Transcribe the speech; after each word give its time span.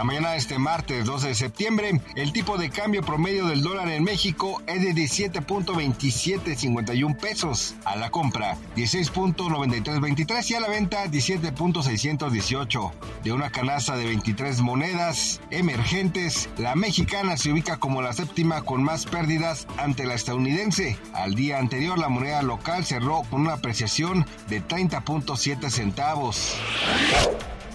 La 0.00 0.04
mañana 0.04 0.30
de 0.30 0.38
este 0.38 0.58
martes 0.58 1.04
12 1.04 1.28
de 1.28 1.34
septiembre, 1.34 2.00
el 2.16 2.32
tipo 2.32 2.56
de 2.56 2.70
cambio 2.70 3.02
promedio 3.02 3.48
del 3.48 3.60
dólar 3.60 3.90
en 3.90 4.02
México 4.02 4.62
es 4.66 4.80
de 4.80 4.94
17.2751 4.94 7.18
pesos. 7.18 7.74
A 7.84 7.96
la 7.96 8.10
compra, 8.10 8.56
16.9323 8.76 10.52
y 10.52 10.54
a 10.54 10.60
la 10.60 10.68
venta, 10.68 11.04
17.618. 11.04 12.92
De 13.24 13.32
una 13.32 13.50
canasta 13.50 13.94
de 13.94 14.06
23 14.06 14.62
monedas 14.62 15.42
emergentes, 15.50 16.48
la 16.56 16.74
mexicana 16.76 17.36
se 17.36 17.52
ubica 17.52 17.76
como 17.76 18.00
la 18.00 18.14
séptima 18.14 18.62
con 18.62 18.82
más 18.82 19.04
pérdidas 19.04 19.66
ante 19.76 20.06
la 20.06 20.14
estadounidense. 20.14 20.96
Al 21.12 21.34
día 21.34 21.58
anterior, 21.58 21.98
la 21.98 22.08
moneda 22.08 22.40
local 22.40 22.86
cerró 22.86 23.20
con 23.28 23.42
una 23.42 23.52
apreciación 23.52 24.24
de 24.48 24.66
30.7 24.66 25.68
centavos. 25.68 26.56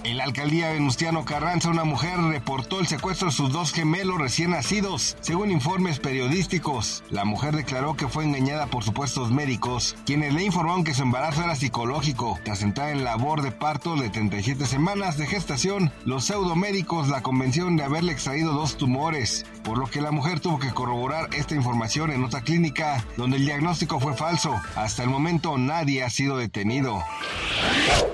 En 0.06 0.18
la 0.18 0.26
alcaldía 0.26 0.70
Venustiano 0.70 1.26
Carranza, 1.26 1.72
una 1.72 1.84
mujer 1.84 2.20
reportó 2.20 2.80
el 2.80 2.86
secuestro 2.86 3.30
de 3.30 3.34
sus 3.34 3.52
dos 3.52 3.74
gemelos 3.74 4.20
recién 4.20 4.52
nacidos, 4.52 5.18
según 5.20 5.50
informes 5.50 5.98
periodísticos. 5.98 7.04
La 7.10 7.26
mujer 7.26 7.56
declaró 7.56 7.96
que 7.96 8.08
fue 8.08 8.24
engañada 8.24 8.68
por 8.68 8.84
supuestos 8.84 9.32
médicos, 9.32 9.96
quienes 10.06 10.36
le 10.36 10.44
informaron 10.44 10.84
que 10.84 10.94
su 10.94 11.02
embarazo 11.02 11.44
era 11.44 11.56
psicológico. 11.56 12.38
Tras 12.44 12.62
entrar 12.62 12.90
en 12.90 13.04
labor 13.04 13.42
de 13.42 13.52
parto 13.52 13.96
de 13.96 14.12
37 14.12 14.68
semanas 14.68 15.18
de 15.18 15.26
gestación, 15.26 15.92
los 16.06 16.26
pseudomédicos 16.26 17.08
la 17.08 17.24
convencieron 17.24 17.76
de 17.76 17.86
haberle 17.86 18.12
extraído 18.12 18.54
dos 18.54 18.78
tumores, 18.78 19.48
por 19.64 19.80
lo 19.80 19.88
que 19.88 20.02
la 20.02 20.12
mujer 20.12 20.40
tuvo 20.40 20.60
que 20.60 20.70
corroborar 20.72 21.34
esta 21.34 21.56
información 21.56 22.12
en 22.12 22.24
otra 22.24 22.42
clínica, 22.42 23.04
donde 23.18 23.38
el 23.38 23.46
diagnóstico 23.46 24.00
fue 24.00 24.14
falso. 24.14 24.54
Hasta 24.76 25.02
el 25.02 25.10
momento 25.10 25.58
nadie 25.58 26.04
ha 26.04 26.12
sido 26.12 26.38
detenido. 26.38 27.02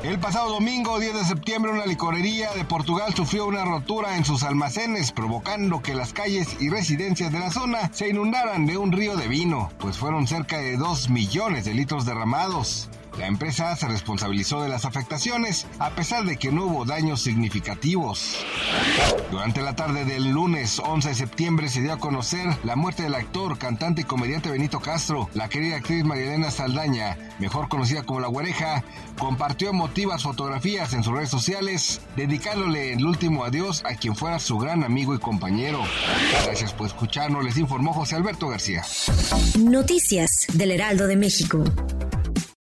El 0.03 0.19
pasado 0.19 0.50
domingo, 0.50 1.00
10 1.00 1.14
de 1.14 1.23
septiembre, 1.25 1.72
una 1.72 1.86
licorería 1.86 2.52
de 2.53 2.66
Portugal 2.66 3.14
sufrió 3.14 3.45
una 3.45 3.64
rotura 3.64 4.17
en 4.17 4.25
sus 4.25 4.44
almacenes, 4.44 5.11
provocando 5.11 5.81
que 5.81 5.94
las 5.94 6.11
calles 6.11 6.58
y 6.59 6.69
residencias 6.69 7.31
de 7.31 7.39
la 7.39 7.52
zona 7.52 7.92
se 7.94 8.09
inundaran 8.09 8.66
de 8.66 8.77
un 8.77 8.92
río 8.92 9.16
de 9.16 9.27
vino, 9.27 9.69
pues 9.80 9.97
fueron 9.97 10.27
cerca 10.27 10.58
de 10.58 10.75
2 10.75 11.09
millones 11.09 11.66
de 11.66 11.73
litros 11.73 12.05
derramados. 12.05 12.89
La 13.17 13.28
empresa 13.28 13.76
se 13.76 13.88
responsabilizó 13.88 14.62
de 14.62 14.70
las 14.70 14.86
afectaciones 14.86 15.67
a 15.80 15.90
pesar 15.92 16.23
de 16.26 16.38
que 16.38 16.52
no 16.52 16.66
hubo 16.66 16.86
daños 16.86 17.22
significativos. 17.22 18.38
Durante 19.30 19.62
la 19.62 19.76
tarde 19.76 20.06
del 20.06 20.30
lunes 20.30 20.80
11 20.80 21.09
de 21.09 21.16
septiembre 21.16 21.70
se 21.70 21.82
dio 21.82 21.94
a 21.94 22.00
conocer 22.00 22.48
la 22.64 22.76
muerte 22.76 23.04
del 23.04 23.16
actor, 23.16 23.58
cantante 23.58 24.02
y 24.02 24.06
comediante 24.06 24.50
Benito 24.50 24.80
Castro. 24.80 25.30
La 25.34 25.50
querida 25.50 25.78
actriz 25.78 26.04
Marielena 26.06 26.52
Saldaña, 26.52 27.17
mejor 27.39 27.67
conocida 27.67 28.04
como 28.04 28.22
La 28.22 28.28
Guareja, 28.28 28.84
compartió 29.20 29.70
emotivas 29.70 30.23
fotografías 30.23 30.94
en 30.94 31.04
sus 31.04 31.14
redes 31.14 31.30
sociales, 31.30 32.02
dedicándole 32.16 32.93
el 32.93 33.05
último 33.05 33.43
adiós 33.43 33.83
a 33.86 33.95
quien 33.95 34.16
fuera 34.16 34.39
su 34.39 34.58
gran 34.58 34.83
amigo 34.83 35.14
y 35.14 35.20
compañero. 35.20 35.82
Gracias 36.45 36.73
por 36.73 36.88
escucharnos, 36.88 37.43
les 37.43 37.58
informó 37.58 37.93
José 37.93 38.16
Alberto 38.16 38.48
García. 38.48 38.83
Noticias 39.60 40.48
del 40.54 40.72
Heraldo 40.72 41.08
de 41.08 41.17
México. 41.17 41.64